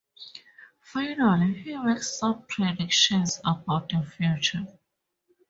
Finally, 0.81 1.61
he 1.61 1.77
makes 1.77 2.17
some 2.17 2.41
predictions 2.47 3.39
about 3.45 3.87
the 3.89 4.01
future. 4.17 4.65